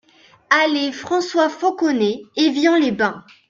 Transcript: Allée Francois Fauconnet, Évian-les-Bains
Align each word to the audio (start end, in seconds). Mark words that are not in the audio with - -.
Allée 0.49 0.91
Francois 0.91 1.47
Fauconnet, 1.47 2.23
Évian-les-Bains 2.35 3.23